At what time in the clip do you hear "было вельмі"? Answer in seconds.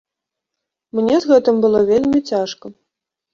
1.67-2.19